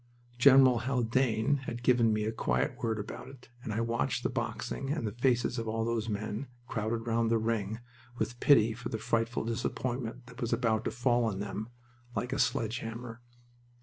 [0.39, 4.89] General Haldane had given me a quiet word about it, and I watched the boxing,
[4.89, 7.81] and the faces of all those men, crowded round the ring,
[8.17, 11.69] with pity for the frightful disappointment that was about to fall on them,
[12.15, 13.21] like a sledge hammer.